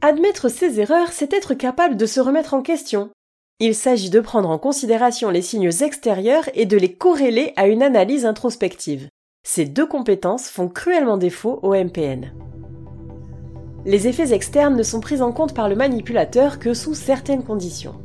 [0.00, 3.10] Admettre ses erreurs, c'est être capable de se remettre en question.
[3.58, 7.82] Il s'agit de prendre en considération les signes extérieurs et de les corréler à une
[7.82, 9.08] analyse introspective.
[9.44, 12.32] Ces deux compétences font cruellement défaut au MPN.
[13.86, 17.96] Les effets externes ne sont pris en compte par le manipulateur que sous certaines conditions.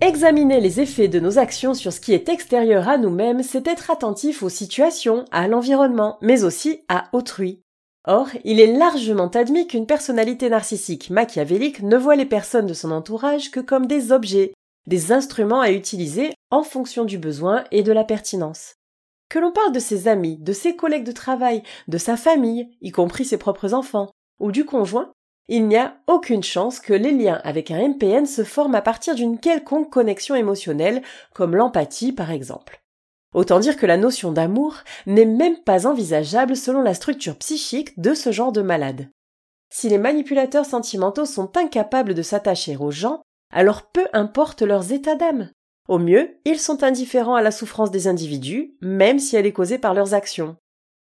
[0.00, 3.90] Examiner les effets de nos actions sur ce qui est extérieur à nous-mêmes, c'est être
[3.90, 7.62] attentif aux situations, à l'environnement, mais aussi à autrui.
[8.06, 12.92] Or, il est largement admis qu'une personnalité narcissique machiavélique ne voit les personnes de son
[12.92, 14.52] entourage que comme des objets,
[14.86, 18.74] des instruments à utiliser en fonction du besoin et de la pertinence.
[19.28, 22.92] Que l'on parle de ses amis, de ses collègues de travail, de sa famille, y
[22.92, 25.10] compris ses propres enfants, ou du conjoint,
[25.48, 29.16] il n'y a aucune chance que les liens avec un MPN se forment à partir
[29.16, 31.02] d'une quelconque connexion émotionnelle,
[31.34, 32.82] comme l'empathie par exemple.
[33.36, 38.14] Autant dire que la notion d'amour n'est même pas envisageable selon la structure psychique de
[38.14, 39.10] ce genre de malade.
[39.70, 43.20] Si les manipulateurs sentimentaux sont incapables de s'attacher aux gens,
[43.52, 45.50] alors peu importe leurs états d'âme.
[45.86, 49.76] Au mieux, ils sont indifférents à la souffrance des individus, même si elle est causée
[49.76, 50.56] par leurs actions.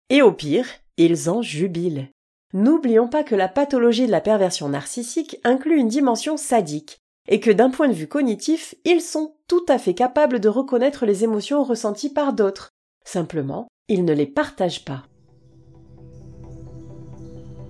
[0.09, 0.65] Et au pire,
[0.97, 2.09] ils en jubilent.
[2.51, 7.51] N'oublions pas que la pathologie de la perversion narcissique inclut une dimension sadique, et que
[7.51, 11.63] d'un point de vue cognitif, ils sont tout à fait capables de reconnaître les émotions
[11.63, 12.72] ressenties par d'autres.
[13.06, 15.03] Simplement, ils ne les partagent pas.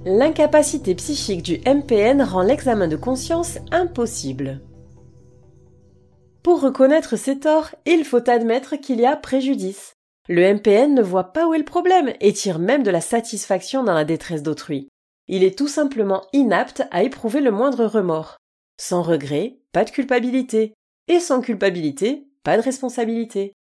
[0.06, 4.60] L'incapacité psychique du MPN rend l'examen de conscience impossible.
[6.44, 9.94] Pour reconnaître ses torts, il faut admettre qu'il y a préjudice.
[10.28, 13.84] Le MPN ne voit pas où est le problème et tire même de la satisfaction
[13.84, 14.90] dans la détresse d'autrui.
[15.30, 18.38] Il est tout simplement inapte à éprouver le moindre remords.
[18.78, 20.74] Sans regret, pas de culpabilité.
[21.08, 23.54] Et sans culpabilité, pas de responsabilité.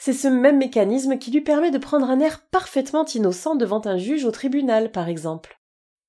[0.00, 3.98] C'est ce même mécanisme qui lui permet de prendre un air parfaitement innocent devant un
[3.98, 5.58] juge au tribunal, par exemple.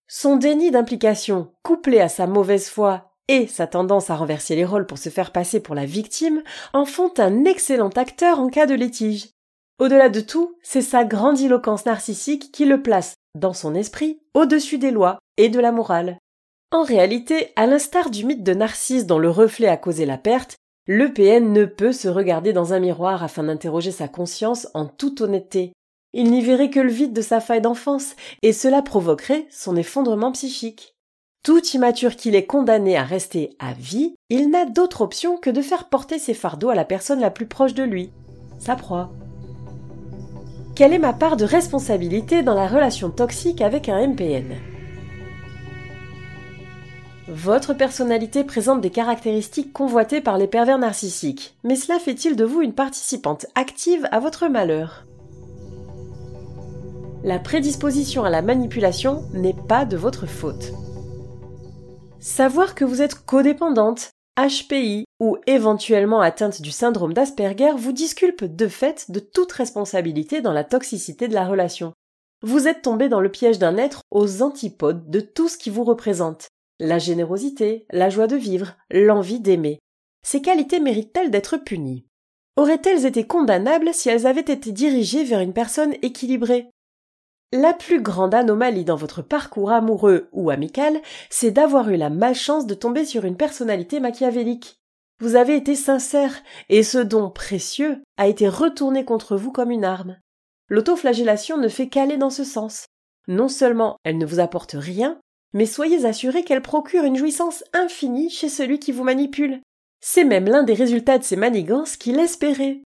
[0.08, 4.88] Son déni d'implication, couplé à sa mauvaise foi et sa tendance à renverser les rôles
[4.88, 6.42] pour se faire passer pour la victime,
[6.74, 9.30] en font un excellent acteur en cas de litige.
[9.78, 14.92] Au-delà de tout, c'est sa grandiloquence narcissique qui le place, dans son esprit, au-dessus des
[14.92, 16.18] lois et de la morale.
[16.72, 20.56] En réalité, à l'instar du mythe de Narcisse dont le reflet a causé la perte,
[20.86, 25.22] le PN ne peut se regarder dans un miroir afin d'interroger sa conscience en toute
[25.22, 25.74] honnêteté.
[26.14, 30.32] Il n'y verrait que le vide de sa faille d'enfance, et cela provoquerait son effondrement
[30.32, 30.96] psychique.
[31.44, 35.62] Tout immature qu'il est condamné à rester à vie, il n'a d'autre option que de
[35.62, 38.12] faire porter ses fardeaux à la personne la plus proche de lui,
[38.60, 39.12] sa proie.
[40.76, 44.56] Quelle est ma part de responsabilité dans la relation toxique avec un MPN
[47.32, 52.62] votre personnalité présente des caractéristiques convoitées par les pervers narcissiques, mais cela fait-il de vous
[52.62, 55.06] une participante active à votre malheur?
[57.24, 60.72] La prédisposition à la manipulation n'est pas de votre faute.
[62.20, 68.68] Savoir que vous êtes codépendante, HPI ou éventuellement atteinte du syndrome d'Asperger vous disculpe de
[68.68, 71.94] fait de toute responsabilité dans la toxicité de la relation.
[72.42, 75.84] Vous êtes tombé dans le piège d'un être aux antipodes de tout ce qui vous
[75.84, 76.48] représente,
[76.80, 79.80] la générosité, la joie de vivre, l'envie d'aimer.
[80.24, 82.06] Ces qualités méritent-elles d'être punies?
[82.56, 86.70] Auraient-elles été condamnables si elles avaient été dirigées vers une personne équilibrée?
[87.52, 92.68] La plus grande anomalie dans votre parcours amoureux ou amical, c'est d'avoir eu la malchance
[92.68, 94.80] de tomber sur une personnalité machiavélique.
[95.20, 99.84] Vous avez été sincère, et ce don précieux a été retourné contre vous comme une
[99.84, 100.18] arme.
[100.70, 102.86] L'autoflagellation ne fait qu'aller dans ce sens.
[103.28, 105.20] Non seulement elle ne vous apporte rien,
[105.54, 109.62] mais soyez assuré qu'elle procure une jouissance infinie chez celui qui vous manipule.
[110.02, 112.82] C'est même l'un des résultats de ces manigances qu'il espérait.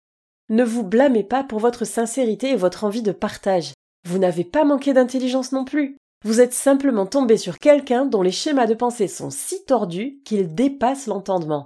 [0.50, 3.74] Ne vous blâmez pas pour votre sincérité et votre envie de partage.
[4.08, 5.98] Vous n'avez pas manqué d'intelligence non plus.
[6.26, 10.56] Vous êtes simplement tombé sur quelqu'un dont les schémas de pensée sont si tordus qu'ils
[10.56, 11.66] dépassent l'entendement.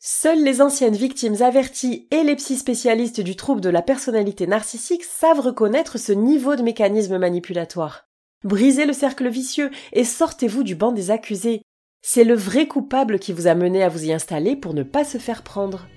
[0.00, 5.04] Seules les anciennes victimes averties et les psy spécialistes du trouble de la personnalité narcissique
[5.04, 8.04] savent reconnaître ce niveau de mécanisme manipulatoire.
[8.44, 11.62] Brisez le cercle vicieux et sortez-vous du banc des accusés.
[12.02, 15.04] C'est le vrai coupable qui vous a mené à vous y installer pour ne pas
[15.04, 15.88] se faire prendre.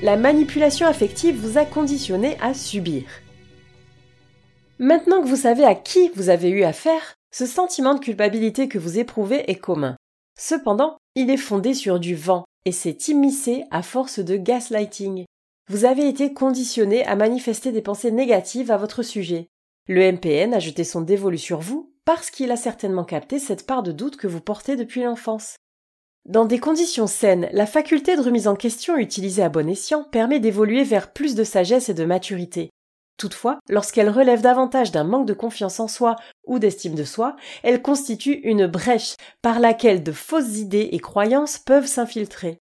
[0.00, 3.04] La manipulation affective vous a conditionné à subir.
[4.78, 8.78] Maintenant que vous savez à qui vous avez eu affaire, ce sentiment de culpabilité que
[8.78, 9.96] vous éprouvez est commun.
[10.38, 15.24] Cependant, il est fondé sur du vent et s'est immiscé à force de gaslighting.
[15.72, 19.48] Vous avez été conditionné à manifester des pensées négatives à votre sujet.
[19.88, 23.82] Le MPN a jeté son dévolu sur vous parce qu'il a certainement capté cette part
[23.82, 25.56] de doute que vous portez depuis l'enfance.
[26.26, 30.40] Dans des conditions saines, la faculté de remise en question utilisée à bon escient permet
[30.40, 32.68] d'évoluer vers plus de sagesse et de maturité.
[33.16, 36.16] Toutefois, lorsqu'elle relève davantage d'un manque de confiance en soi
[36.46, 41.56] ou d'estime de soi, elle constitue une brèche par laquelle de fausses idées et croyances
[41.56, 42.58] peuvent s'infiltrer.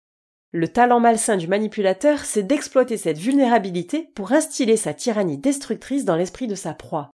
[0.56, 6.16] Le talent malsain du manipulateur, c'est d'exploiter cette vulnérabilité pour instiller sa tyrannie destructrice dans
[6.16, 7.12] l'esprit de sa proie.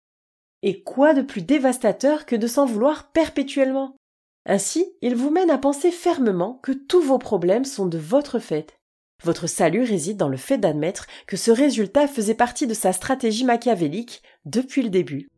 [0.63, 3.97] Et quoi de plus dévastateur que de s'en vouloir perpétuellement?
[4.45, 8.77] Ainsi, il vous mène à penser fermement que tous vos problèmes sont de votre fait.
[9.25, 13.47] Votre salut réside dans le fait d'admettre que ce résultat faisait partie de sa stratégie
[13.47, 15.29] machiavélique depuis le début.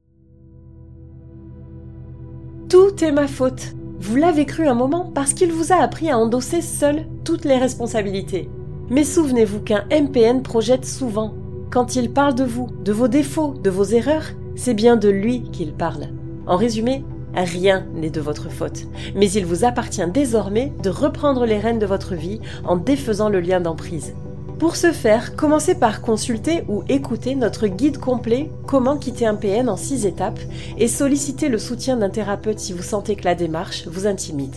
[2.68, 3.76] Tout est ma faute.
[4.02, 7.56] Vous l'avez cru un moment parce qu'il vous a appris à endosser seul toutes les
[7.56, 8.50] responsabilités.
[8.90, 11.34] Mais souvenez-vous qu'un MPN projette souvent.
[11.70, 14.26] Quand il parle de vous, de vos défauts, de vos erreurs,
[14.56, 16.08] c'est bien de lui qu'il parle.
[16.48, 17.04] En résumé,
[17.34, 18.84] Rien n'est de votre faute,
[19.14, 23.40] mais il vous appartient désormais de reprendre les rênes de votre vie en défaisant le
[23.40, 24.14] lien d'emprise.
[24.62, 29.68] Pour ce faire, commencez par consulter ou écouter notre guide complet Comment quitter un PN
[29.68, 30.38] en 6 étapes
[30.78, 34.54] et solliciter le soutien d'un thérapeute si vous sentez que la démarche vous intimide.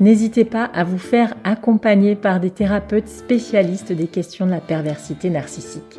[0.00, 5.30] N'hésitez pas à vous faire accompagner par des thérapeutes spécialistes des questions de la perversité
[5.30, 5.98] narcissique.